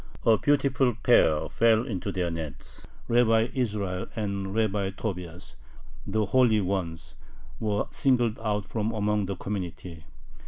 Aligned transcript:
A 0.25 0.35
beautiful 0.35 0.95
pair 0.95 1.47
fell 1.47 1.85
into 1.85 2.11
their 2.11 2.31
nets: 2.31 2.87
Rabbi 3.07 3.49
Israel 3.53 4.07
and 4.15 4.51
Rabbi 4.55 4.89
Tobias, 4.97 5.55
the 6.07 6.25
holy 6.25 6.59
ones, 6.59 7.15
were 7.59 7.85
singled 7.91 8.39
out 8.39 8.65
from 8.65 8.91
among 8.93 9.27
the 9.27 9.35
community. 9.35 10.05